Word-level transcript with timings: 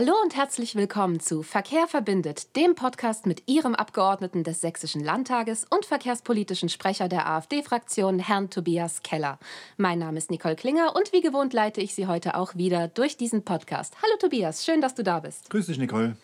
Hallo 0.00 0.14
und 0.22 0.36
herzlich 0.36 0.76
willkommen 0.76 1.18
zu 1.18 1.42
Verkehr 1.42 1.88
verbindet, 1.88 2.54
dem 2.54 2.76
Podcast 2.76 3.26
mit 3.26 3.42
Ihrem 3.48 3.74
Abgeordneten 3.74 4.44
des 4.44 4.60
Sächsischen 4.60 5.02
Landtages 5.02 5.66
und 5.68 5.86
verkehrspolitischen 5.86 6.68
Sprecher 6.68 7.08
der 7.08 7.28
AfD-Fraktion, 7.28 8.20
Herrn 8.20 8.48
Tobias 8.48 9.02
Keller. 9.02 9.40
Mein 9.76 9.98
Name 9.98 10.18
ist 10.18 10.30
Nicole 10.30 10.54
Klinger 10.54 10.94
und 10.94 11.12
wie 11.12 11.20
gewohnt 11.20 11.52
leite 11.52 11.80
ich 11.80 11.96
Sie 11.96 12.06
heute 12.06 12.36
auch 12.36 12.54
wieder 12.54 12.86
durch 12.86 13.16
diesen 13.16 13.42
Podcast. 13.44 13.96
Hallo 14.00 14.16
Tobias, 14.20 14.64
schön, 14.64 14.80
dass 14.80 14.94
du 14.94 15.02
da 15.02 15.18
bist. 15.18 15.50
Grüß 15.50 15.66
dich, 15.66 15.78
Nicole. 15.78 16.16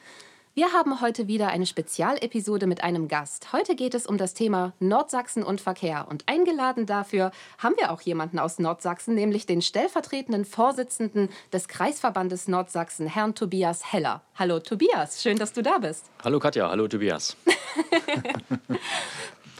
Wir 0.57 0.73
haben 0.73 1.01
heute 1.01 1.27
wieder 1.27 1.49
eine 1.49 1.67
Spezialepisode 1.67 2.69
mit 2.69 2.85
einem 2.85 3.09
Gast. 3.09 3.53
Heute 3.53 3.75
geht 3.75 3.93
es 3.93 4.07
um 4.07 4.19
das 4.19 4.35
Thema 4.35 4.73
Nordsachsen 4.79 5.43
und 5.43 5.61
Verkehr. 5.61 6.07
Und 6.09 6.29
eingeladen 6.29 6.87
dafür 6.87 7.33
haben 7.59 7.75
wir 7.77 7.91
auch 7.91 8.01
jemanden 8.03 8.39
aus 8.39 8.61
Nordsachsen, 8.61 9.17
nämlich 9.17 9.47
den 9.47 9.63
stellvertretenden 9.63 10.45
Vorsitzenden 10.45 11.29
des 11.53 11.67
Kreisverbandes 11.67 12.47
Nordsachsen, 12.47 13.09
Herrn 13.09 13.35
Tobias 13.35 13.93
Heller. 13.93 14.23
Hallo 14.37 14.61
Tobias, 14.61 15.21
schön, 15.21 15.39
dass 15.39 15.53
du 15.53 15.61
da 15.61 15.79
bist. 15.79 16.05
Hallo 16.23 16.39
Katja, 16.39 16.71
hallo 16.71 16.87
Tobias. 16.87 17.37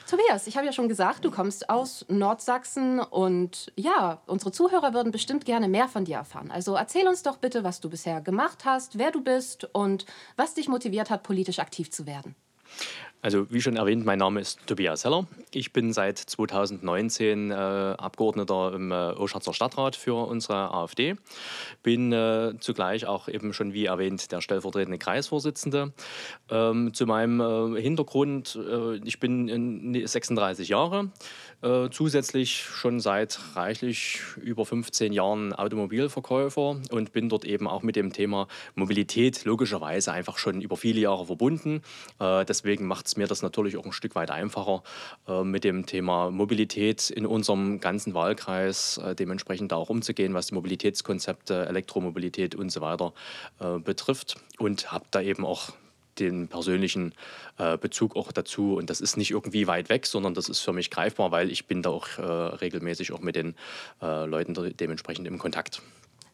Tobias, 0.09 0.47
ich 0.47 0.57
habe 0.57 0.67
ja 0.67 0.73
schon 0.73 0.89
gesagt, 0.89 1.25
du 1.25 1.31
kommst 1.31 1.71
aus 1.71 2.05
Nordsachsen 2.09 3.01
und 3.01 3.73
ja, 3.75 4.21
unsere 4.27 4.53
Zuhörer 4.53 4.93
würden 4.93 5.13
bestimmt 5.13 5.47
gerne 5.47 5.67
mehr 5.67 5.89
von 5.89 6.05
dir 6.05 6.17
erfahren. 6.17 6.51
Also 6.51 6.75
erzähl 6.75 7.09
uns 7.09 7.23
doch 7.23 7.39
bitte, 7.39 7.65
was 7.65 7.81
du 7.81 7.89
bisher 7.89 8.21
gemacht 8.21 8.67
hast, 8.67 8.99
wer 8.99 9.11
du 9.11 9.23
bist 9.23 9.65
und 9.73 10.05
was 10.37 10.53
dich 10.53 10.69
motiviert 10.69 11.09
hat, 11.09 11.23
politisch 11.23 11.59
aktiv 11.59 11.91
zu 11.91 12.07
werden. 12.07 12.35
Also 13.25 13.47
wie 13.51 13.63
schon 13.63 13.77
erwähnt, 13.77 14.05
mein 14.05 14.19
Name 14.19 14.39
ist 14.39 14.67
Tobias 14.67 15.07
Heller. 15.07 15.27
Ich 15.51 15.73
bin 15.73 15.95
seit 15.95 16.19
2019 16.19 17.51
äh, 17.51 17.55
Abgeordneter 17.55 18.75
im 18.75 18.93
äh, 18.93 18.95
Oschatzer 18.95 19.55
Stadtrat 19.55 19.97
für 19.97 20.29
unsere 20.29 20.75
AfD. 20.75 21.17
Bin 21.83 22.13
äh, 22.13 22.53
zugleich 22.61 23.07
auch 23.07 23.29
eben 23.29 23.55
schon 23.55 23.73
wie 23.73 23.87
erwähnt 23.87 24.31
der 24.31 24.43
stellvertretende 24.43 24.99
Kreisvorsitzende. 24.99 25.95
Ähm, 26.51 26.93
zu 26.93 27.07
meinem 27.07 27.41
äh, 27.41 27.81
Hintergrund, 27.81 28.59
äh, 28.63 28.97
ich 28.97 29.21
bin 29.21 30.05
36 30.05 30.69
Jahre, 30.69 31.11
äh, 31.63 31.89
zusätzlich 31.91 32.61
schon 32.61 33.01
seit 33.01 33.41
reichlich 33.55 34.21
über 34.37 34.67
15 34.67 35.15
Jahren 35.15 35.55
Automobilverkäufer 35.55 36.77
und 36.91 37.13
bin 37.13 37.31
dort 37.31 37.47
eben 37.47 37.69
auch 37.69 37.83
mit 37.83 37.97
dem 37.97 38.13
Thema 38.13 38.49
Mobilität 38.75 39.47
logischerweise 39.47 40.13
einfach 40.13 40.37
schon 40.37 40.61
über 40.61 40.77
viele 40.77 41.01
Jahre 41.01 41.25
verbunden. 41.25 41.81
deswegen 42.21 42.87
macht 42.87 43.07
es 43.07 43.14
mir 43.17 43.27
das 43.27 43.43
natürlich 43.43 43.77
auch 43.77 43.85
ein 43.85 43.93
Stück 43.93 44.15
weit 44.15 44.31
einfacher, 44.31 44.83
äh, 45.29 45.43
mit 45.43 45.65
dem 45.65 45.87
Thema 45.87 46.31
Mobilität 46.31 47.11
in 47.11 47.27
unserem 47.27 47.81
ganzen 47.81 48.15
Wahlkreis 48.15 48.99
äh, 48.99 49.15
dementsprechend 49.15 49.73
auch 49.73 49.91
umzugehen, 49.91 50.35
was 50.35 50.49
die 50.49 50.55
Mobilitätskonzepte, 50.55 51.67
Elektromobilität 51.67 52.55
und 52.55 52.71
so 52.71 52.81
weiter 52.81 53.13
äh, 53.61 53.79
betrifft. 53.79 54.37
Und 54.59 54.93
habe 54.93 55.05
da 55.11 55.21
eben 55.21 55.45
auch 55.45 55.71
den 56.19 56.47
persönlichen 56.47 57.13
Bezug 57.81 58.15
auch 58.15 58.31
dazu. 58.31 58.77
Und 58.77 58.89
das 58.89 59.01
ist 59.01 59.17
nicht 59.17 59.33
irgendwie 59.33 59.67
weit 59.67 59.89
weg, 59.89 60.07
sondern 60.07 60.33
das 60.33 60.49
ist 60.49 60.61
für 60.61 60.73
mich 60.73 60.91
greifbar, 60.93 61.33
weil 61.33 61.51
ich 61.51 61.67
bin 61.67 61.83
da 61.83 61.91
auch 61.91 62.07
regelmäßig 62.17 63.11
auch 63.11 63.19
mit 63.19 63.35
den 63.35 63.57
Leuten 64.01 64.55
dementsprechend 64.77 65.27
im 65.27 65.39
Kontakt. 65.39 65.83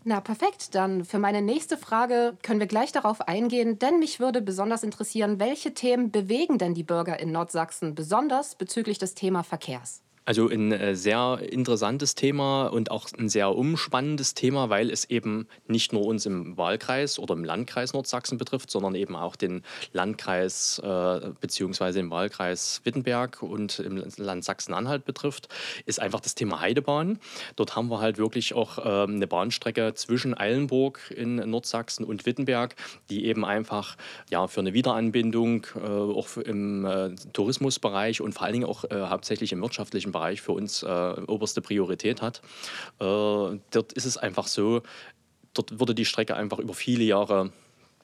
Na 0.02 0.20
perfekt, 0.20 0.74
dann 0.74 1.04
für 1.04 1.18
meine 1.18 1.42
nächste 1.42 1.76
Frage 1.76 2.34
können 2.42 2.58
wir 2.58 2.66
gleich 2.66 2.90
darauf 2.90 3.20
eingehen, 3.28 3.78
denn 3.78 3.98
mich 3.98 4.18
würde 4.18 4.40
besonders 4.40 4.82
interessieren, 4.82 5.38
welche 5.38 5.74
Themen 5.74 6.10
bewegen 6.10 6.56
denn 6.56 6.72
die 6.72 6.84
Bürger 6.84 7.20
in 7.20 7.32
Nordsachsen 7.32 7.94
besonders 7.94 8.54
bezüglich 8.54 8.96
des 8.98 9.14
Thema 9.14 9.42
Verkehrs? 9.42 10.02
Also 10.26 10.48
ein 10.48 10.70
äh, 10.70 10.94
sehr 10.94 11.40
interessantes 11.50 12.14
Thema 12.14 12.66
und 12.66 12.90
auch 12.90 13.08
ein 13.18 13.30
sehr 13.30 13.56
umspannendes 13.56 14.34
Thema, 14.34 14.68
weil 14.68 14.90
es 14.90 15.06
eben 15.06 15.48
nicht 15.66 15.94
nur 15.94 16.04
uns 16.04 16.26
im 16.26 16.58
Wahlkreis 16.58 17.18
oder 17.18 17.34
im 17.34 17.42
Landkreis 17.42 17.94
Nordsachsen 17.94 18.36
betrifft, 18.36 18.70
sondern 18.70 18.94
eben 18.94 19.16
auch 19.16 19.34
den 19.34 19.62
Landkreis 19.92 20.78
äh, 20.84 21.30
bzw. 21.40 21.92
den 21.92 22.10
Wahlkreis 22.10 22.82
Wittenberg 22.84 23.42
und 23.42 23.78
im 23.78 24.04
Land 24.18 24.44
Sachsen-Anhalt 24.44 25.06
betrifft, 25.06 25.48
ist 25.86 26.00
einfach 26.00 26.20
das 26.20 26.34
Thema 26.34 26.60
Heidebahn. 26.60 27.18
Dort 27.56 27.74
haben 27.74 27.88
wir 27.88 28.00
halt 28.00 28.18
wirklich 28.18 28.52
auch 28.54 28.78
äh, 28.78 29.10
eine 29.10 29.26
Bahnstrecke 29.26 29.94
zwischen 29.94 30.36
Eilenburg 30.36 31.12
in 31.16 31.36
Nordsachsen 31.36 32.04
und 32.04 32.26
Wittenberg, 32.26 32.76
die 33.08 33.24
eben 33.24 33.44
einfach 33.44 33.96
ja, 34.28 34.46
für 34.48 34.60
eine 34.60 34.74
Wiederanbindung 34.74 35.66
äh, 35.76 35.80
auch 35.80 36.36
im 36.36 36.84
äh, 36.84 37.14
Tourismusbereich 37.32 38.20
und 38.20 38.34
vor 38.34 38.42
allen 38.42 38.52
Dingen 38.52 38.66
auch 38.66 38.84
äh, 38.84 39.06
hauptsächlich 39.08 39.52
im 39.52 39.62
wirtschaftlichen 39.62 40.10
öffentlichen 40.10 40.12
Bereich 40.20 40.42
für 40.42 40.52
uns 40.52 40.82
äh, 40.82 40.86
oberste 41.26 41.62
Priorität 41.62 42.20
hat. 42.20 42.42
Äh, 43.00 43.58
dort 43.70 43.92
ist 43.94 44.04
es 44.04 44.18
einfach 44.18 44.46
so, 44.46 44.82
dort 45.54 45.80
wurde 45.80 45.94
die 45.94 46.04
Strecke 46.04 46.36
einfach 46.36 46.58
über 46.58 46.74
viele 46.74 47.04
Jahre 47.04 47.50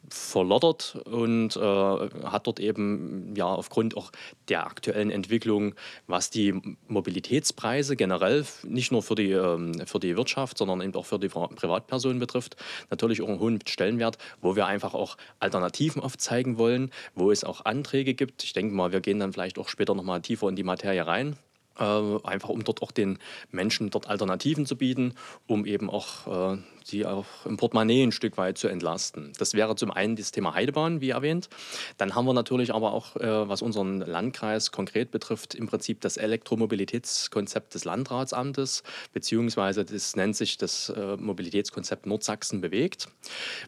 verloddert 0.09 0.99
und 1.05 1.57
äh, 1.57 1.61
hat 1.61 2.47
dort 2.47 2.61
eben 2.61 3.35
ja 3.37 3.47
aufgrund 3.47 3.97
auch 3.97 4.13
der 4.49 4.65
aktuellen 4.67 5.11
Entwicklung, 5.11 5.75
was 6.07 6.31
die 6.31 6.55
Mobilitätspreise 6.87 7.97
generell 7.97 8.45
nicht 8.63 8.93
nur 8.93 9.03
für 9.03 9.17
die, 9.17 9.33
ähm, 9.33 9.85
für 9.85 9.99
die 9.99 10.17
Wirtschaft, 10.17 10.59
sondern 10.59 10.81
eben 10.81 10.95
auch 10.95 11.07
für 11.07 11.19
die 11.19 11.29
Privatpersonen 11.29 12.21
betrifft, 12.21 12.57
natürlich 12.89 13.21
auch 13.21 13.29
einen 13.29 13.41
hohen 13.41 13.59
Stellenwert, 13.67 14.19
wo 14.41 14.55
wir 14.55 14.67
einfach 14.67 14.95
auch 14.95 15.17
Alternativen 15.41 16.01
aufzeigen 16.01 16.57
wollen, 16.57 16.93
wo 17.15 17.31
es 17.31 17.43
auch 17.43 17.65
Anträge 17.65 18.15
gibt. 18.15 18.45
Ich 18.45 18.53
denke 18.53 18.75
mal, 18.75 18.93
wir 18.93 19.01
gehen 19.01 19.19
dann 19.19 19.33
vielleicht 19.33 19.59
auch 19.59 19.69
später 19.69 19.95
noch 19.95 20.05
mal 20.05 20.21
tiefer 20.21 20.49
in 20.49 20.57
die 20.57 20.65
Materie 20.65 21.05
rein. 21.07 21.37
Äh, 21.79 22.19
einfach 22.25 22.49
um 22.49 22.65
dort 22.65 22.83
auch 22.83 22.91
den 22.91 23.19
Menschen 23.51 23.91
dort 23.91 24.09
Alternativen 24.09 24.65
zu 24.65 24.77
bieten, 24.77 25.15
um 25.47 25.67
eben 25.67 25.91
auch 25.91 26.55
äh, 26.55 26.59
sie 26.85 27.05
auch 27.05 27.27
im 27.45 27.59
Portemonnaie 27.59 28.03
ein 28.03 28.13
Stück 28.13 28.39
weit 28.39 28.57
zu 28.57 28.69
entlasten. 28.69 29.33
Das 29.39 29.53
wäre 29.53 29.77
zum 29.77 29.91
einen 29.91 30.17
das 30.17 30.33
Thema 30.33 30.55
Heidebahn, 30.55 31.03
wie 31.03 31.11
erwähnt. 31.11 31.51
Dann 31.99 32.15
haben 32.15 32.25
wir 32.25 32.33
natürlich 32.33 32.73
aber 32.73 32.93
auch, 32.93 33.17
äh, 33.17 33.49
was 33.49 33.61
unseren 33.61 34.01
Landkreis 34.01 34.73
konkret 34.73 35.11
betrifft, 35.11 35.55
im 35.55 35.67
Prinzip 35.67 36.01
das 36.01 36.17
Elektromobilitätskonzept 36.17 37.75
des 37.75 37.85
Landratsamtes, 37.85 38.83
beziehungsweise 39.13 39.85
das 39.85 40.17
nennt 40.17 40.37
sich 40.37 40.57
das 40.57 40.89
äh, 40.89 41.17
Mobilitätskonzept 41.19 42.07
Nordsachsen 42.07 42.63
bewegt. 42.63 43.09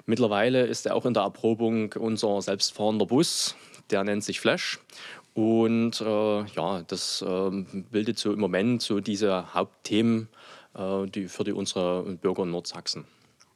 Mittlerweile 0.06 0.66
ist 0.66 0.86
er 0.86 0.94
auch 0.94 1.04
in 1.04 1.12
der 1.12 1.24
Erprobung 1.24 1.92
unser 1.92 2.40
selbstfahrender 2.40 3.04
Bus, 3.04 3.54
der 3.90 4.04
nennt 4.04 4.24
sich 4.24 4.40
Flash. 4.40 4.78
Und 5.38 6.00
äh, 6.00 6.44
ja, 6.46 6.82
das 6.82 7.22
äh, 7.22 7.50
bildet 7.92 8.18
so 8.18 8.32
im 8.32 8.40
Moment 8.40 8.82
so 8.82 8.98
diese 8.98 9.54
Hauptthemen 9.54 10.28
äh, 10.74 11.06
die 11.06 11.28
für 11.28 11.44
die, 11.44 11.52
unsere 11.52 12.02
Bürger 12.16 12.42
in 12.42 12.50
Nordsachsen. 12.50 13.04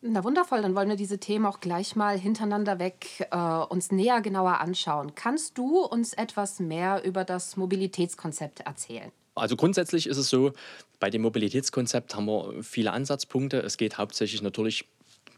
Na 0.01 0.23
wundervoll, 0.23 0.63
dann 0.63 0.77
wollen 0.77 0.89
wir 0.89 0.95
diese 0.95 1.19
Themen 1.19 1.45
auch 1.45 1.59
gleich 1.59 1.97
mal 1.97 2.17
hintereinander 2.17 2.79
weg 2.79 3.27
äh, 3.33 3.37
uns 3.37 3.91
näher 3.91 4.21
genauer 4.21 4.61
anschauen. 4.61 5.17
Kannst 5.17 5.59
du 5.59 5.81
uns 5.81 6.13
etwas 6.13 6.61
mehr 6.61 7.03
über 7.05 7.25
das 7.25 7.57
Mobilitätskonzept 7.57 8.61
erzählen? 8.61 9.11
Also 9.35 9.57
grundsätzlich 9.57 10.07
ist 10.07 10.19
es 10.19 10.29
so, 10.29 10.53
bei 11.01 11.11
dem 11.11 11.23
Mobilitätskonzept 11.23 12.15
haben 12.15 12.27
wir 12.27 12.63
viele 12.63 12.93
Ansatzpunkte. 12.93 13.59
Es 13.59 13.77
geht 13.77 13.99
hauptsächlich 13.99 14.41
natürlich 14.41 14.85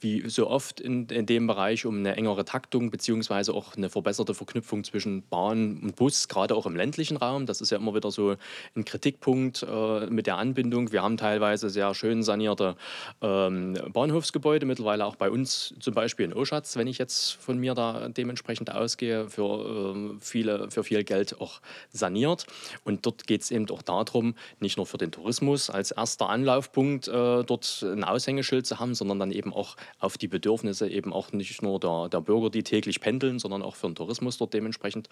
wie 0.04 0.28
so 0.28 0.48
oft 0.48 0.80
in, 0.80 1.06
in 1.08 1.26
dem 1.26 1.46
Bereich 1.46 1.86
um 1.86 1.98
eine 1.98 2.16
engere 2.16 2.44
Taktung 2.44 2.90
beziehungsweise 2.90 3.54
auch 3.54 3.74
eine 3.76 3.88
verbesserte 3.88 4.34
Verknüpfung 4.34 4.84
zwischen 4.84 5.26
Bahn 5.28 5.80
und 5.82 5.96
Bus, 5.96 6.28
gerade 6.28 6.54
auch 6.54 6.66
im 6.66 6.76
ländlichen 6.76 7.16
Raum. 7.16 7.46
Das 7.46 7.60
ist 7.60 7.70
ja 7.70 7.78
immer 7.78 7.94
wieder 7.94 8.10
so 8.10 8.36
ein 8.76 8.84
Kritikpunkt 8.84 9.66
äh, 9.68 10.06
mit 10.06 10.26
der 10.26 10.36
Anbindung. 10.36 10.92
Wir 10.92 11.02
haben 11.02 11.16
teilweise 11.16 11.70
sehr 11.70 11.94
schön 11.94 12.22
sanierte 12.22 12.76
ähm, 13.22 13.76
Bahnhofsgebäude, 13.92 14.66
mittlerweile 14.66 15.06
auch 15.06 15.16
bei 15.16 15.30
uns 15.30 15.74
zum 15.80 15.94
Beispiel 15.94 16.26
in 16.26 16.34
Oschatz, 16.34 16.76
wenn 16.76 16.86
ich 16.86 16.98
jetzt 16.98 17.32
von 17.32 17.58
mir 17.58 17.74
da 17.74 18.08
dementsprechend 18.10 18.70
ausgehe, 18.70 19.28
für, 19.30 19.94
äh, 19.96 20.16
viele, 20.20 20.70
für 20.70 20.84
viel 20.84 21.02
Geld 21.02 21.40
auch 21.40 21.60
saniert. 21.90 22.46
Und 22.84 23.06
dort 23.06 23.26
geht 23.26 23.40
es 23.40 23.50
eben 23.50 23.68
auch 23.70 23.82
darum, 23.82 24.34
nicht 24.60 24.76
nur 24.76 24.84
für 24.84 24.98
den 24.98 25.10
Tourismus 25.10 25.70
als 25.70 25.92
erster 25.92 26.28
Anlaufpunkt 26.28 27.08
äh, 27.08 27.42
dort 27.42 27.82
ein 27.82 28.04
Aushängeschild 28.04 28.66
zu 28.66 28.78
haben, 28.78 28.94
sondern 28.94 29.18
dann 29.18 29.32
eben 29.32 29.54
auch 29.54 29.76
auf 29.98 30.18
die 30.18 30.28
Bedürfnisse 30.28 30.88
eben 30.88 31.12
auch 31.12 31.32
nicht 31.32 31.62
nur 31.62 31.80
der, 31.80 32.08
der 32.08 32.20
Bürger, 32.20 32.50
die 32.50 32.62
täglich 32.62 33.00
pendeln, 33.00 33.38
sondern 33.38 33.62
auch 33.62 33.76
für 33.76 33.88
den 33.88 33.94
Tourismus 33.94 34.38
dort 34.38 34.54
dementsprechend 34.54 35.08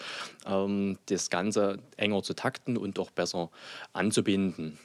ähm, 0.47 0.99
das 1.07 1.31
Ganze 1.31 1.79
enger 1.97 2.23
zu 2.23 2.35
takten 2.35 2.77
und 2.77 2.99
auch 2.99 3.11
besser 3.11 3.51
anzubinden. 3.93 4.79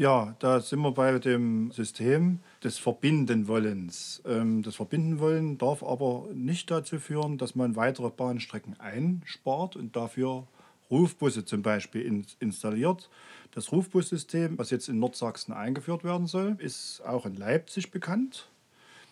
Ja, 0.00 0.34
da 0.38 0.60
sind 0.60 0.80
wir 0.80 0.92
bei 0.92 1.18
dem 1.18 1.72
System 1.72 2.40
des 2.64 2.78
Verbinden 2.78 3.48
Wollens. 3.48 4.22
Ähm, 4.24 4.62
das 4.62 4.76
Verbinden 4.76 5.18
wollen 5.18 5.58
darf 5.58 5.82
aber 5.82 6.26
nicht 6.32 6.70
dazu 6.70 6.98
führen, 6.98 7.36
dass 7.36 7.54
man 7.54 7.76
weitere 7.76 8.08
Bahnstrecken 8.08 8.80
einspart 8.80 9.76
und 9.76 9.96
dafür 9.96 10.46
Rufbusse 10.90 11.44
zum 11.44 11.62
Beispiel 11.62 12.24
installiert 12.40 13.08
das 13.52 13.72
Rufbussystem, 13.72 14.58
was 14.58 14.70
jetzt 14.70 14.88
in 14.88 14.98
Nordsachsen 14.98 15.52
eingeführt 15.52 16.04
werden 16.04 16.26
soll, 16.26 16.56
ist 16.58 17.02
auch 17.04 17.26
in 17.26 17.34
Leipzig 17.34 17.90
bekannt. 17.90 18.48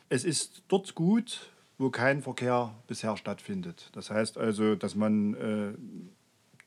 Es 0.08 0.24
ist 0.24 0.62
dort 0.68 0.94
gut, 0.94 1.50
wo 1.76 1.90
kein 1.90 2.22
Verkehr 2.22 2.74
bisher 2.86 3.16
stattfindet. 3.16 3.90
Das 3.92 4.10
heißt 4.10 4.38
also, 4.38 4.74
dass 4.74 4.94
man 4.94 5.34
äh, 5.34 5.72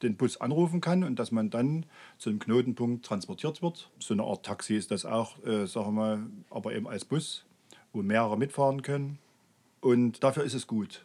den 0.01 0.17
Bus 0.17 0.39
anrufen 0.41 0.81
kann 0.81 1.03
und 1.03 1.17
dass 1.17 1.31
man 1.31 1.49
dann 1.49 1.85
zu 2.17 2.29
einem 2.29 2.39
Knotenpunkt 2.39 3.05
transportiert 3.05 3.61
wird. 3.61 3.89
So 3.99 4.13
eine 4.13 4.23
Art 4.23 4.45
Taxi 4.45 4.75
ist 4.75 4.91
das 4.91 5.05
auch, 5.05 5.43
äh, 5.45 5.65
sagen 5.65 5.87
wir 5.87 5.91
mal, 5.91 6.19
aber 6.49 6.73
eben 6.73 6.87
als 6.87 7.05
Bus. 7.05 7.45
wo 7.93 8.01
mehrere 8.01 8.37
mitfahren 8.37 8.81
können. 8.81 9.17
Und 9.81 10.23
dafür 10.23 10.43
ist 10.43 10.53
es 10.53 10.65
gut. 10.65 11.03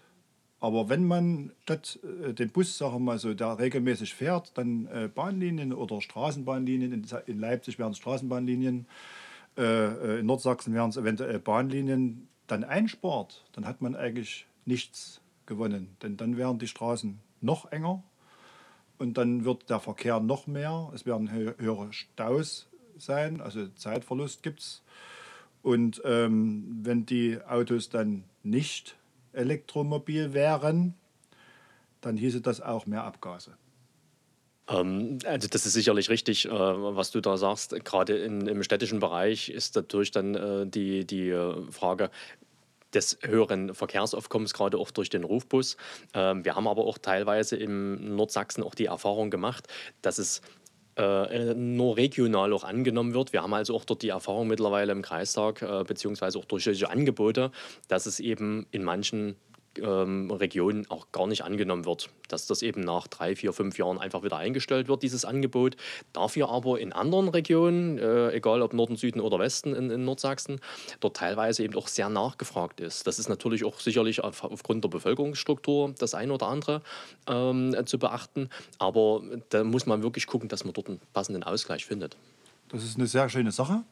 Aber 0.58 0.88
wenn 0.88 1.06
man 1.06 1.52
statt 1.62 1.98
äh, 2.02 2.32
den 2.32 2.50
Bus, 2.50 2.78
sagen 2.78 2.94
wir 2.94 2.98
mal 3.00 3.18
so, 3.18 3.34
der 3.34 3.58
regelmäßig 3.58 4.14
fährt, 4.14 4.56
dann 4.56 4.86
äh, 4.86 5.08
Bahnlinien 5.12 5.72
oder 5.72 6.00
Straßenbahnlinien, 6.00 6.92
in, 6.92 7.06
in 7.26 7.38
Leipzig 7.38 7.78
wären 7.78 7.92
es 7.92 7.98
Straßenbahnlinien, 7.98 8.86
äh, 9.58 9.62
äh, 9.62 10.20
in 10.20 10.26
Nordsachsen 10.26 10.72
wären 10.72 10.90
es 10.90 10.96
eventuell 10.96 11.38
Bahnlinien, 11.38 12.28
dann 12.46 12.64
einspart, 12.64 13.44
dann 13.52 13.66
hat 13.66 13.82
man 13.82 13.96
eigentlich 13.96 14.46
nichts 14.64 15.20
gewonnen. 15.44 15.96
Denn 16.02 16.16
dann 16.16 16.36
wären 16.36 16.58
die 16.58 16.68
Straßen 16.68 17.18
noch 17.40 17.70
enger 17.70 18.02
und 18.98 19.18
dann 19.18 19.44
wird 19.44 19.68
der 19.68 19.80
Verkehr 19.80 20.20
noch 20.20 20.46
mehr. 20.46 20.90
Es 20.94 21.06
werden 21.06 21.30
höhere 21.30 21.92
Staus 21.92 22.68
sein, 22.96 23.40
also 23.40 23.68
Zeitverlust 23.68 24.42
gibt 24.42 24.60
es. 24.60 24.82
Und 25.62 26.00
ähm, 26.04 26.80
wenn 26.82 27.06
die 27.06 27.38
Autos 27.42 27.88
dann 27.88 28.24
nicht 28.42 28.96
elektromobil 29.36 30.32
wären, 30.32 30.94
dann 32.00 32.16
hieße 32.16 32.40
das 32.40 32.60
auch 32.60 32.86
mehr 32.86 33.04
Abgase. 33.04 33.56
Ähm, 34.68 35.18
also 35.24 35.48
das 35.48 35.66
ist 35.66 35.72
sicherlich 35.72 36.08
richtig, 36.08 36.46
äh, 36.46 36.50
was 36.50 37.10
du 37.10 37.20
da 37.20 37.36
sagst. 37.36 37.72
Gerade 37.84 38.16
in, 38.16 38.46
im 38.46 38.62
städtischen 38.62 39.00
Bereich 39.00 39.48
ist 39.48 39.76
natürlich 39.76 40.10
dann 40.10 40.34
äh, 40.34 40.66
die, 40.66 41.06
die 41.06 41.30
äh, 41.30 41.70
Frage, 41.70 42.10
des 42.94 43.18
höheren 43.22 43.74
Verkehrsaufkommens, 43.74 44.54
gerade 44.54 44.78
auch 44.78 44.90
durch 44.90 45.10
den 45.10 45.24
Rufbus. 45.24 45.76
Ähm, 46.14 46.44
wir 46.44 46.54
haben 46.54 46.66
aber 46.66 46.84
auch 46.84 46.98
teilweise 46.98 47.56
im 47.56 48.16
Nordsachsen 48.16 48.62
auch 48.62 48.74
die 48.74 48.86
Erfahrung 48.86 49.30
gemacht, 49.30 49.68
dass 50.02 50.18
es 50.18 50.40
äh, 50.96 51.54
nur 51.54 51.96
regional 51.96 52.52
auch 52.52 52.64
angenommen 52.64 53.14
wird. 53.14 53.32
Wir 53.32 53.42
haben 53.42 53.54
also 53.54 53.74
auch 53.74 53.84
dort 53.84 54.02
die 54.02 54.08
Erfahrung 54.08 54.48
mittlerweile 54.48 54.92
im 54.92 55.02
Kreistag, 55.02 55.62
äh, 55.62 55.84
beziehungsweise 55.84 56.38
auch 56.38 56.44
durch 56.44 56.64
solche 56.64 56.88
Angebote, 56.90 57.50
dass 57.88 58.06
es 58.06 58.20
eben 58.20 58.66
in 58.70 58.82
manchen 58.82 59.36
ähm, 59.82 60.30
Regionen 60.30 60.90
auch 60.90 61.12
gar 61.12 61.26
nicht 61.26 61.42
angenommen 61.42 61.84
wird. 61.84 62.10
Dass 62.28 62.46
das 62.46 62.62
eben 62.62 62.80
nach 62.80 63.06
drei, 63.06 63.36
vier, 63.36 63.52
fünf 63.52 63.78
Jahren 63.78 63.98
einfach 63.98 64.22
wieder 64.22 64.36
eingestellt 64.36 64.88
wird, 64.88 65.02
dieses 65.02 65.24
Angebot. 65.24 65.76
Dafür 66.12 66.48
aber 66.50 66.80
in 66.80 66.92
anderen 66.92 67.28
Regionen, 67.28 67.98
äh, 67.98 68.32
egal 68.32 68.62
ob 68.62 68.72
Norden, 68.72 68.96
Süden 68.96 69.20
oder 69.20 69.38
Westen 69.38 69.74
in, 69.74 69.90
in, 69.90 70.04
Nordsachsen, 70.04 70.60
dort 71.00 71.16
teilweise 71.16 71.62
eben 71.62 71.74
auch 71.74 71.88
sehr 71.88 72.08
nachgefragt 72.08 72.80
ist. 72.80 73.06
Das 73.06 73.18
ist 73.18 73.28
natürlich 73.28 73.64
auch 73.64 73.80
sicherlich 73.80 74.22
auf, 74.22 74.44
aufgrund 74.44 74.84
der 74.84 74.88
Bevölkerungsstruktur 74.88 75.94
das 75.98 76.14
eine 76.14 76.32
oder 76.32 76.48
andere 76.48 76.82
ähm, 77.28 77.76
zu 77.86 77.98
beachten. 77.98 78.48
Aber 78.78 79.22
da 79.50 79.64
muss 79.64 79.86
man 79.86 80.02
wirklich 80.02 80.26
gucken, 80.26 80.48
dass 80.48 80.64
man 80.64 80.72
dort 80.72 80.88
einen 80.88 81.00
passenden 81.12 81.42
Ausgleich 81.42 81.84
findet. 81.84 82.16
Das 82.68 82.82
ist 82.82 82.96
eine 82.96 83.06
sehr 83.06 83.28
schöne 83.28 83.52
Sache. 83.52 83.84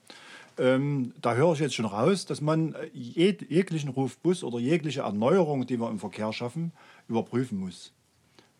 Ähm, 0.57 1.15
da 1.21 1.35
höre 1.35 1.53
ich 1.55 1.59
jetzt 1.59 1.75
schon 1.75 1.85
raus, 1.85 2.27
dass 2.27 2.41
man 2.41 2.75
äh, 2.75 2.89
jeg 2.93 3.43
jeglichen 3.49 3.91
Rufbus 3.91 4.45
oder 4.45 4.59
jegliche 4.59 5.01
Erneuerung, 5.01 5.67
die 5.67 5.81
wir 5.81 5.91
im 5.91 5.99
Verkehr 5.99 6.33
schaffen, 6.33 6.73
überprüfen 7.09 7.59
muss. 7.59 7.93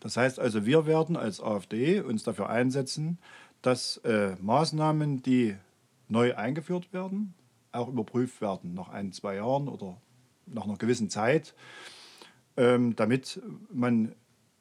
Das 0.01 0.17
heißt 0.17 0.39
also, 0.39 0.65
wir 0.65 0.85
werden 0.85 1.15
als 1.15 1.41
AfD 1.41 2.01
uns 2.01 2.23
dafür 2.23 2.49
einsetzen, 2.49 3.17
dass 3.61 3.97
äh, 3.97 4.35
Maßnahmen, 4.41 5.23
die 5.23 5.55
neu 6.09 6.35
eingeführt 6.35 6.91
werden, 6.93 7.33
auch 7.71 7.87
überprüft 7.87 8.41
werden 8.41 8.73
nach 8.73 8.89
ein, 8.89 9.11
zwei 9.11 9.35
Jahren 9.35 9.67
oder 9.67 9.97
nach 10.45 10.65
einer 10.65 10.77
gewissen 10.77 11.09
Zeit, 11.09 11.55
ähm, 12.57 12.95
damit 12.95 13.41
man 13.73 14.13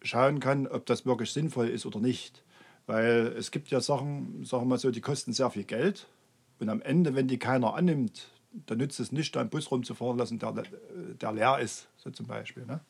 schauen 0.02 0.40
kann, 0.40 0.66
ob 0.66 0.86
das 0.86 1.04
wirklich 1.04 1.32
sinnvoll 1.32 1.68
ist 1.68 1.84
oder 1.84 2.00
nicht. 2.00 2.44
Weil 2.86 3.34
es 3.38 3.50
gibt 3.50 3.68
ja 3.68 3.80
Sachen, 3.80 4.44
sagen 4.44 4.64
wir 4.64 4.68
mal 4.68 4.78
so, 4.78 4.90
die 4.90 5.00
kosten 5.00 5.32
sehr 5.32 5.50
viel 5.50 5.64
Geld 5.64 6.06
und 6.64 6.70
am 6.70 6.82
Ende, 6.82 7.14
wenn 7.14 7.28
die 7.28 7.38
keiner 7.38 7.74
annimmt, 7.74 8.28
dann 8.66 8.78
nützt 8.78 9.00
es 9.00 9.12
nicht, 9.12 9.36
einen 9.36 9.50
Bus 9.50 9.70
rumzufahren 9.70 10.16
lassen, 10.16 10.38
der, 10.38 10.52
der 11.20 11.32
leer 11.32 11.58
ist, 11.58 11.88
so 11.96 12.10
zum 12.10 12.26
Beispiel. 12.26 12.64
Ne? 12.64 12.80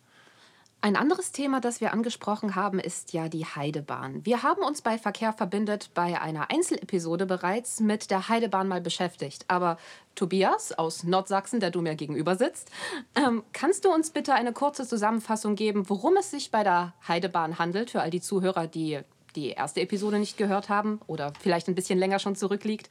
Ein 0.80 0.96
anderes 0.96 1.32
Thema, 1.32 1.60
das 1.60 1.80
wir 1.80 1.94
angesprochen 1.94 2.56
haben, 2.56 2.78
ist 2.78 3.14
ja 3.14 3.30
die 3.30 3.46
Heidebahn. 3.46 4.26
Wir 4.26 4.42
haben 4.42 4.62
uns 4.62 4.82
bei 4.82 4.98
Verkehr 4.98 5.32
verbindet 5.32 5.90
bei 5.94 6.20
einer 6.20 6.50
Einzelepisode 6.50 7.24
bereits 7.24 7.80
mit 7.80 8.10
der 8.10 8.28
Heidebahn 8.28 8.68
mal 8.68 8.82
beschäftigt. 8.82 9.46
Aber 9.48 9.78
Tobias 10.14 10.72
aus 10.72 11.02
Nordsachsen, 11.02 11.58
der 11.58 11.70
du 11.70 11.80
mir 11.80 11.94
gegenüber 11.94 12.36
sitzt, 12.36 12.70
ähm, 13.14 13.42
kannst 13.54 13.86
du 13.86 13.94
uns 13.94 14.10
bitte 14.10 14.34
eine 14.34 14.52
kurze 14.52 14.86
Zusammenfassung 14.86 15.54
geben, 15.54 15.88
worum 15.88 16.18
es 16.18 16.30
sich 16.30 16.50
bei 16.50 16.62
der 16.62 16.92
Heidebahn 17.08 17.58
handelt, 17.58 17.90
für 17.90 18.02
all 18.02 18.10
die 18.10 18.20
Zuhörer, 18.20 18.66
die 18.66 19.00
die 19.36 19.50
erste 19.50 19.80
Episode 19.80 20.18
nicht 20.18 20.36
gehört 20.36 20.68
haben 20.68 21.00
oder 21.06 21.32
vielleicht 21.40 21.68
ein 21.68 21.74
bisschen 21.74 21.98
länger 21.98 22.18
schon 22.18 22.36
zurückliegt. 22.36 22.88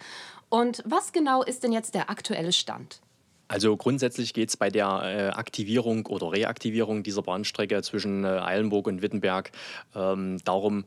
Und 0.49 0.83
was 0.85 1.11
genau 1.11 1.43
ist 1.43 1.63
denn 1.63 1.71
jetzt 1.71 1.95
der 1.95 2.09
aktuelle 2.09 2.53
Stand? 2.53 3.01
Also 3.47 3.75
grundsätzlich 3.77 4.33
geht 4.33 4.49
es 4.49 4.57
bei 4.57 4.69
der 4.69 4.87
äh, 5.03 5.27
Aktivierung 5.29 6.05
oder 6.07 6.31
Reaktivierung 6.31 7.03
dieser 7.03 7.21
Bahnstrecke 7.21 7.81
zwischen 7.83 8.23
äh, 8.23 8.27
Eilenburg 8.27 8.87
und 8.87 9.01
Wittenberg 9.01 9.51
ähm, 9.95 10.39
darum, 10.43 10.85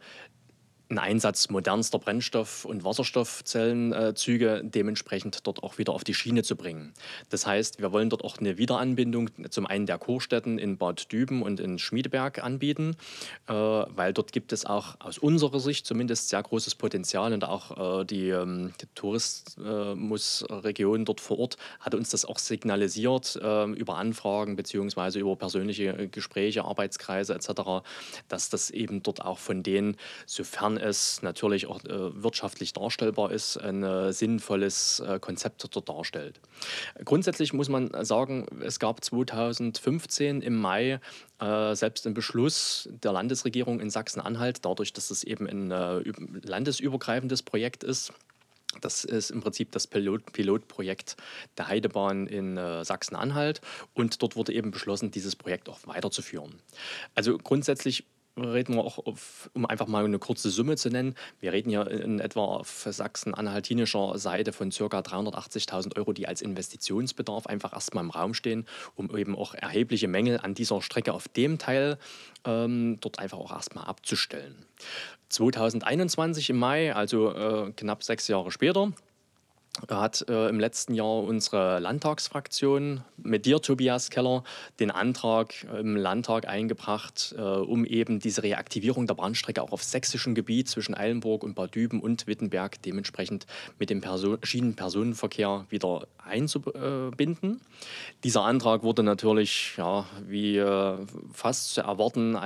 einen 0.89 0.99
Einsatz 0.99 1.51
modernster 1.51 1.99
Brennstoff- 1.99 2.65
und 2.65 2.85
Wasserstoffzellenzüge 2.85 4.63
dementsprechend 4.65 5.47
dort 5.47 5.63
auch 5.63 5.79
wieder 5.79 5.93
auf 5.93 6.05
die 6.05 6.15
Schiene 6.15 6.45
zu 6.45 6.55
bringen. 6.55 6.93
Das 7.29 7.47
heißt, 7.47 7.81
wir 7.81 7.93
wollen 7.93 8.09
dort 8.09 8.25
auch 8.25 8.39
eine 8.39 8.57
Wiederanbindung 8.57 9.31
zum 9.51 9.67
einen 9.67 9.87
der 9.87 9.99
Kurstätten 9.99 10.59
in 10.59 10.79
Bad 10.79 11.11
Düben 11.11 11.43
und 11.43 11.59
in 11.59 11.81
Schmiedeberg 11.81 12.43
anbieten, 12.43 12.97
äh, 13.49 13.53
weil 13.53 14.13
dort 14.13 14.33
gibt 14.33 14.53
es 14.53 14.65
auch 14.65 15.01
aus 15.01 15.19
unserer 15.19 15.59
Sicht 15.59 15.87
zumindest 15.87 16.29
sehr 16.29 16.43
großes 16.43 16.77
Potenzial 16.77 17.33
und 17.33 17.45
auch 17.45 18.03
äh, 18.03 18.05
die, 18.05 18.29
ähm, 18.29 18.73
die 18.81 18.87
Tourismusregion 18.95 21.05
dort 21.05 21.21
vor 21.21 21.41
Ort 21.41 21.57
hat 21.81 21.95
uns 21.95 22.11
das 22.11 22.25
auch 22.25 22.39
signalisiert 22.39 23.41
äh, 23.43 23.65
über 23.73 23.97
Anfragen 23.97 24.55
bzw. 24.55 25.19
über 25.19 25.35
persönliche 25.35 26.09
Gespräche, 26.09 26.65
Arbeitskreise 26.65 27.35
etc., 27.35 27.83
dass 28.29 28.51
das 28.51 28.71
eben 28.71 29.03
dort 29.03 29.25
auch 29.25 29.39
von 29.39 29.65
denen, 29.65 29.97
sofern 30.27 30.76
es 30.77 31.23
natürlich 31.23 31.67
auch 31.67 31.85
äh, 31.85 32.23
wirtschaftlich 32.23 32.73
darstellbar 32.73 33.33
ist, 33.33 33.57
ein 33.57 33.83
äh, 33.83 34.13
sinnvolles 34.13 35.01
äh, 35.01 35.19
Konzept 35.19 35.67
darstellt. 35.89 36.41
Grundsätzlich 37.05 37.53
muss 37.53 37.69
man 37.69 37.91
sagen, 38.05 38.47
es 38.61 38.79
gab 38.79 39.05
2015 39.05 40.43
im 40.43 40.57
Mai 40.57 41.01
selbst 41.39 42.07
einen 42.07 42.15
Beschluss 42.15 42.89
der 42.91 43.13
Landesregierung 43.13 43.79
in 43.81 43.91
Sachsen-Anhalt, 43.91 44.65
dadurch, 44.65 44.95
dass 44.95 45.11
es 45.11 45.23
eben 45.23 45.47
ein 45.47 45.69
landesübergreifendes 45.69 47.43
Projekt 47.43 47.85
ist, 47.85 48.15
das 48.81 49.05
ist 49.05 49.31
im 49.31 49.41
Prinzip 49.41 49.73
das 49.73 49.87
Pilot 49.87 50.33
Pilotprojekt 50.33 51.17
der 51.57 51.69
Heidebahn 51.69 52.27
in 52.27 52.57
äh, 52.57 52.85
Sachsen-Anhalt. 52.85 53.61
Und 53.95 54.23
dort 54.23 54.37
wurde 54.37 54.53
eben 54.53 54.71
beschlossen, 54.71 55.11
dieses 55.11 55.37
Projekt 55.37 55.69
auch 55.69 55.79
weiterzuführen. 55.87 56.61
Also 57.15 57.39
grundsätzlich 57.39 58.05
reden 58.37 58.75
wir 58.75 58.85
auch, 58.85 59.05
auf, 59.07 59.51
um 59.55 59.67
einfach 59.67 59.87
mal 59.87 60.05
eine 60.05 60.19
kurze 60.19 60.51
Summe 60.51 60.77
zu 60.77 60.91
nennen. 60.91 61.15
Wir 61.41 61.53
reden 61.53 61.71
hier 61.71 61.91
in 61.91 62.21
etwa 62.21 62.45
auf 62.45 62.87
sachsen-anhaltinischer 62.91 64.19
Seite 64.19 64.53
von 64.53 64.71
ca. 64.71 64.85
380.000 64.85 65.97
Euro, 65.97 66.13
die 66.13 66.29
als 66.29 66.43
Investitionsbedarf 66.43 67.47
einfach 67.47 67.73
erstmal 67.73 68.05
im 68.05 68.11
Raum 68.11 68.35
stehen, 68.35 68.67
um 68.95 69.17
eben 69.17 69.37
auch 69.37 69.55
erhebliche 69.55 70.09
Mängel 70.09 70.39
an 70.41 70.55
dieser 70.55 70.83
Strecke 70.83 71.13
auf 71.13 71.29
dem 71.29 71.59
Teil 71.59 71.99
ähm, 72.45 72.99
dort 73.01 73.19
einfach 73.19 73.39
auch 73.39 73.53
erstmal 73.53 73.85
abzustellen. 73.85 74.55
2021 75.29 76.51
im 76.51 76.59
Mai, 76.59 76.95
also 76.95 77.33
äh, 77.35 77.73
knapp 77.73 78.03
sechs 78.03 78.29
Jahre 78.29 78.51
später, 78.53 78.93
hat 79.91 80.25
äh, 80.29 80.49
im 80.49 80.61
letzten 80.61 80.95
Jahr 80.95 81.23
unsere 81.23 81.79
Landtagsfraktion 81.79 83.03
mit 83.17 83.47
dir, 83.47 83.61
Tobias 83.61 84.11
Keller, 84.11 84.45
den 84.81 84.91
Antrag 84.91 85.53
im 85.79 85.97
Landtag 85.97 86.49
eingebracht, 86.49 87.35
äh, 87.37 87.41
um 87.41 87.85
eben 87.85 88.21
diese 88.21 88.43
Reaktivierung 88.43 89.07
der 89.07 89.15
Bahnstrecke 89.15 89.63
auch 89.63 89.73
auf 89.73 89.83
sächsischem 89.83 90.35
Gebiet 90.35 90.69
zwischen 90.69 90.95
Eilenburg 90.95 91.43
und 91.43 91.55
Bad 91.55 91.75
Düben 91.75 92.01
und 92.01 92.27
Wittenberg 92.27 92.81
dementsprechend 92.83 93.47
mit 93.79 93.91
dem 93.91 94.01
Person 94.01 94.39
Schienenpersonenverkehr 94.43 95.67
wieder 95.69 96.07
einzubinden. 96.25 97.61
Dieser 98.25 98.43
Antrag 98.43 98.83
wurde 98.83 99.03
natürlich, 99.03 99.75
ja, 99.77 100.07
wie 100.27 100.57
äh, 100.59 100.97
fast 101.33 101.75
zu 101.75 101.83
erwarten, 101.83 102.37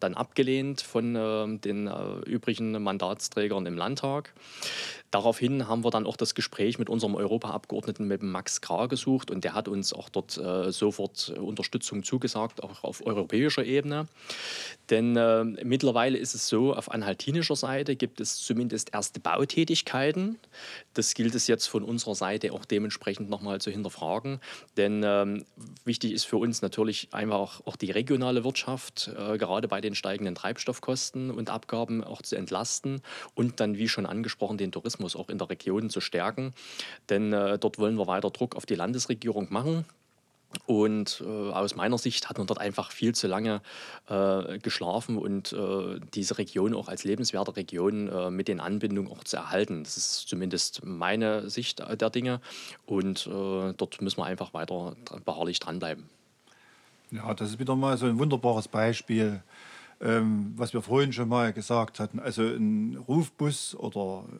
dann 0.00 0.14
abgelehnt 0.14 0.80
von 0.80 1.14
äh, 1.14 1.58
den 1.58 1.86
äh, 1.86 2.18
übrigen 2.26 2.82
Mandatsträgern 2.82 3.66
im 3.66 3.76
Landtag. 3.76 4.32
Daraufhin 5.10 5.68
haben 5.68 5.84
wir 5.84 5.90
dann 5.90 6.06
auch 6.06 6.16
das 6.16 6.34
Gespräch 6.34 6.77
mit 6.78 6.88
unserem 6.88 7.14
Europaabgeordneten 7.14 8.06
mit 8.06 8.22
Max 8.22 8.60
Krah 8.60 8.86
gesucht 8.86 9.30
und 9.30 9.44
der 9.44 9.54
hat 9.54 9.68
uns 9.68 9.92
auch 9.92 10.08
dort 10.08 10.36
äh, 10.38 10.70
sofort 10.72 11.30
Unterstützung 11.30 12.02
zugesagt, 12.02 12.62
auch 12.62 12.84
auf 12.84 13.04
europäischer 13.04 13.64
Ebene. 13.64 14.06
Denn 14.90 15.16
äh, 15.16 15.44
mittlerweile 15.44 16.18
ist 16.18 16.34
es 16.34 16.48
so, 16.48 16.74
auf 16.74 16.90
anhaltinischer 16.90 17.56
Seite 17.56 17.96
gibt 17.96 18.20
es 18.20 18.38
zumindest 18.38 18.94
erste 18.94 19.20
Bautätigkeiten. 19.20 20.38
Das 20.94 21.14
gilt 21.14 21.34
es 21.34 21.46
jetzt 21.46 21.66
von 21.66 21.82
unserer 21.82 22.14
Seite 22.14 22.52
auch 22.52 22.64
dementsprechend 22.64 23.28
nochmal 23.28 23.60
zu 23.60 23.70
hinterfragen. 23.70 24.40
Denn 24.76 25.02
ähm, 25.04 25.44
wichtig 25.84 26.12
ist 26.12 26.24
für 26.24 26.36
uns 26.36 26.62
natürlich 26.62 27.08
einfach 27.12 27.60
auch 27.66 27.76
die 27.76 27.90
regionale 27.90 28.44
Wirtschaft, 28.44 29.10
äh, 29.16 29.38
gerade 29.38 29.68
bei 29.68 29.80
den 29.80 29.94
steigenden 29.94 30.34
Treibstoffkosten 30.34 31.30
und 31.30 31.50
Abgaben 31.50 32.02
auch 32.04 32.22
zu 32.22 32.36
entlasten 32.36 33.02
und 33.34 33.60
dann, 33.60 33.76
wie 33.76 33.88
schon 33.88 34.06
angesprochen, 34.06 34.58
den 34.58 34.72
Tourismus 34.72 35.16
auch 35.16 35.28
in 35.28 35.38
der 35.38 35.50
Region 35.50 35.90
zu 35.90 36.00
stärken. 36.00 36.54
Denn 37.08 37.32
äh, 37.32 37.58
dort 37.58 37.78
wollen 37.78 37.96
wir 37.96 38.06
weiter 38.06 38.30
Druck 38.30 38.56
auf 38.56 38.66
die 38.66 38.74
Landesregierung 38.74 39.48
machen 39.50 39.84
Und 40.66 41.22
äh, 41.26 41.50
aus 41.50 41.76
meiner 41.76 41.98
Sicht 41.98 42.28
hat 42.28 42.38
man 42.38 42.46
dort 42.46 42.58
einfach 42.60 42.90
viel 42.90 43.14
zu 43.14 43.26
lange 43.26 43.60
äh, 44.08 44.58
geschlafen 44.58 45.18
und 45.18 45.52
äh, 45.52 46.00
diese 46.14 46.38
Region 46.38 46.74
auch 46.74 46.88
als 46.88 47.04
lebenswerte 47.04 47.56
Region 47.56 48.08
äh, 48.08 48.30
mit 48.30 48.48
den 48.48 48.60
Anbindungen 48.60 49.12
auch 49.12 49.24
zu 49.24 49.36
erhalten. 49.36 49.84
Das 49.84 49.96
ist 49.98 50.28
zumindest 50.28 50.84
meine 50.84 51.50
Sicht 51.50 51.80
der 51.80 52.10
Dinge. 52.10 52.40
Und 52.86 53.26
äh, 53.26 53.74
dort 53.76 54.00
müssen 54.00 54.18
wir 54.20 54.24
einfach 54.24 54.54
weiter 54.54 54.96
beharrlich 55.24 55.60
dranbleiben. 55.60 56.08
Ja, 57.10 57.34
das 57.34 57.50
ist 57.50 57.58
wieder 57.58 57.76
mal 57.76 57.96
so 57.98 58.06
ein 58.06 58.18
wunderbares 58.18 58.68
Beispiel, 58.68 59.42
ähm, 60.00 60.52
was 60.56 60.72
wir 60.72 60.82
vorhin 60.82 61.12
schon 61.12 61.28
mal 61.28 61.52
gesagt 61.52 62.00
hatten. 62.00 62.20
Also 62.20 62.42
ein 62.42 62.96
Rufbus 62.96 63.74
oder 63.74 64.24
äh, 64.28 64.34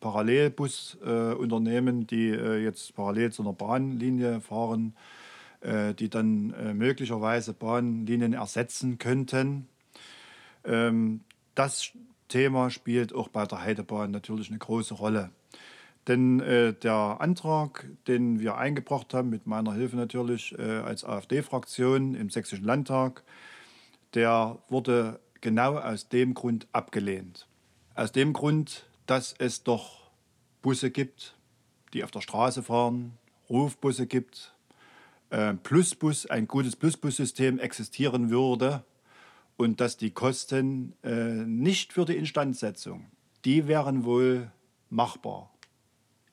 Parallelbusunternehmen, 0.00 2.06
die 2.06 2.28
jetzt 2.28 2.94
parallel 2.94 3.32
zu 3.32 3.42
einer 3.42 3.52
Bahnlinie 3.52 4.40
fahren, 4.40 4.94
äh, 5.64 5.94
die 5.94 6.10
dann 6.10 6.52
äh, 6.52 6.74
möglicherweise 6.74 7.54
Bahnlinien 7.54 8.34
ersetzen 8.34 8.98
könnten. 8.98 9.66
Ähm, 10.64 11.20
das 11.54 11.92
Thema 12.28 12.70
spielt 12.70 13.14
auch 13.14 13.28
bei 13.28 13.46
der 13.46 13.62
Heidebahn 13.62 14.10
natürlich 14.10 14.50
eine 14.50 14.58
große 14.58 14.94
Rolle. 14.94 15.30
Denn 16.06 16.40
äh, 16.40 16.74
der 16.74 17.16
Antrag, 17.20 17.86
den 18.08 18.40
wir 18.40 18.58
eingebracht 18.58 19.14
haben, 19.14 19.30
mit 19.30 19.46
meiner 19.46 19.72
Hilfe 19.72 19.96
natürlich 19.96 20.54
äh, 20.58 20.80
als 20.80 21.02
AfD-Fraktion 21.02 22.14
im 22.14 22.28
Sächsischen 22.28 22.66
Landtag, 22.66 23.22
der 24.14 24.58
wurde 24.68 25.20
genau 25.40 25.78
aus 25.78 26.08
dem 26.08 26.34
Grund 26.34 26.66
abgelehnt. 26.72 27.46
Aus 27.94 28.12
dem 28.12 28.32
Grund, 28.32 28.86
dass 29.06 29.34
es 29.38 29.62
doch 29.62 30.10
Busse 30.62 30.90
gibt, 30.90 31.36
die 31.92 32.02
auf 32.02 32.10
der 32.10 32.22
Straße 32.22 32.62
fahren, 32.62 33.18
Rufbusse 33.50 34.06
gibt, 34.06 34.54
äh, 35.30 35.54
Plusbus, 35.54 36.26
ein 36.26 36.46
gutes 36.48 36.76
Plusbussystem 36.76 37.58
existieren 37.58 38.30
würde 38.30 38.84
und 39.56 39.80
dass 39.80 39.96
die 39.96 40.10
Kosten 40.10 40.94
äh, 41.02 41.44
nicht 41.44 41.92
für 41.92 42.04
die 42.04 42.16
Instandsetzung, 42.16 43.06
die 43.44 43.68
wären 43.68 44.04
wohl 44.04 44.50
machbar, 44.90 45.52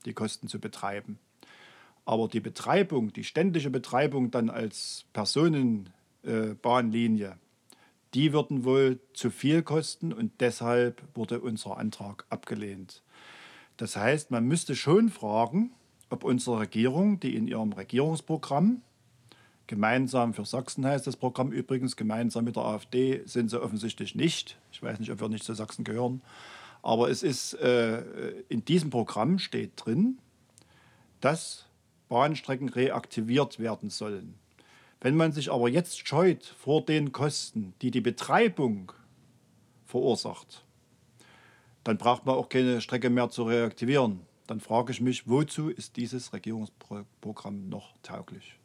die 0.06 0.14
Kosten 0.14 0.48
zu 0.48 0.60
betreiben. 0.60 1.20
Aber 2.06 2.28
die 2.28 2.40
Betreibung, 2.40 3.14
die 3.14 3.24
ständige 3.24 3.70
Betreibung 3.70 4.32
dann 4.32 4.50
als 4.50 5.06
Personenbahnlinie, 5.14 7.28
äh, 7.28 7.36
die 8.14 8.34
würden 8.34 8.66
wohl 8.66 9.00
zu 9.14 9.30
viel 9.30 9.64
kosten 9.64 10.12
und 10.14 10.32
deshalb 10.40 11.02
wurde 11.16 11.40
unser 11.40 11.78
Antrag 11.78 12.26
abgelehnt. 12.30 13.04
Das 13.78 13.96
heißt, 13.96 14.32
man 14.32 14.48
müsste 14.48 14.76
schon 14.76 15.10
fragen, 15.10 15.72
ob 16.10 16.24
unsere 16.24 16.60
Regierung, 16.60 17.20
die 17.20 17.36
in 17.36 17.48
ihrem 17.48 17.72
Regierungsprogramm 17.74 18.82
Gemeinsam 19.72 20.34
für 20.34 20.44
Sachsen 20.44 20.86
heißt 20.86 21.08
das 21.08 21.16
Programm 21.16 21.54
übrigens. 21.54 21.96
Gemeinsam 21.96 22.44
mit 22.44 22.58
der 22.58 22.64
AfD 22.64 23.22
sind 23.24 23.50
sie 23.50 23.62
offensichtlich 23.62 24.16
nicht. 24.16 24.58
Ich 24.74 24.84
weiß 24.84 25.00
nicht, 25.00 25.10
ob 25.12 25.22
wir 25.22 25.30
nicht 25.30 25.46
zu 25.46 25.54
Sachsen 25.54 25.86
gehören. 25.86 26.22
Aber 26.82 27.10
es 27.10 27.24
ist, 27.24 27.54
äh, 27.54 28.02
in 28.50 28.66
diesem 28.66 28.90
Programm 28.90 29.40
steht 29.40 29.72
drin, 29.78 30.18
dass 31.22 31.68
Bahnstrecken 32.10 32.68
reaktiviert 32.68 33.60
werden 33.60 33.90
sollen. 33.90 34.34
Wenn 35.02 35.16
man 35.16 35.32
sich 35.32 35.52
aber 35.52 35.68
jetzt 35.68 36.08
scheut 36.08 36.46
vor 36.46 36.86
den 36.86 37.12
Kosten, 37.12 37.74
die 37.82 37.90
die 37.90 38.02
Betreibung 38.02 38.92
verursacht, 39.84 40.64
dann 41.84 41.98
braucht 41.98 42.28
man 42.28 42.36
auch 42.36 42.50
keine 42.50 42.82
Strecke 42.82 43.10
mehr 43.10 43.30
zu 43.30 43.44
reaktivieren. 43.44 44.22
Dann 44.46 44.60
frage 44.60 44.92
ich 44.92 45.02
mich, 45.02 45.28
wozu 45.28 45.70
ist 45.70 45.98
dieses 45.98 46.34
Regierungsprogramm 46.34 47.68
noch 47.68 47.96
tauglich? 48.04 48.61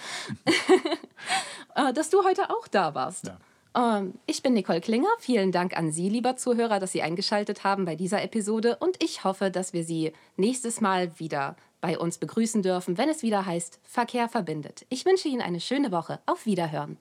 äh, 1.75 1.93
dass 1.93 2.11
du 2.11 2.25
heute 2.25 2.51
auch 2.51 2.69
da 2.69 2.95
warst. 2.95 3.27
Ja. 3.75 3.99
Ähm, 3.99 4.15
ich 4.27 4.43
bin 4.43 4.55
Nicole 4.55 4.81
Klinger. 4.81 5.09
Vielen 5.19 5.53
Dank 5.53 5.77
an 5.77 5.93
Sie, 5.93 6.09
lieber 6.09 6.37
Zuhörer, 6.37 6.81
dass 6.81 6.93
Sie 6.93 7.03
eingeschaltet 7.03 7.65
haben 7.65 7.85
bei 7.85 7.97
dieser 7.97 8.23
Episode. 8.23 8.77
Und 8.81 9.03
ich 9.03 9.25
hoffe, 9.25 9.51
dass 9.51 9.73
wir 9.73 9.85
Sie 9.85 10.13
nächstes 10.37 10.81
Mal 10.81 11.19
wieder 11.19 11.57
bei 11.81 11.99
uns 11.99 12.19
begrüßen 12.19 12.63
dürfen, 12.63 12.99
wenn 12.99 13.09
es 13.09 13.23
wieder 13.23 13.47
heißt 13.47 13.81
Verkehr 13.83 14.29
verbindet. 14.29 14.85
Ich 14.91 15.07
wünsche 15.07 15.29
Ihnen 15.29 15.41
eine 15.41 15.61
schöne 15.61 15.93
Woche. 15.93 16.21
Auf 16.27 16.45
Wiederhören. 16.45 16.99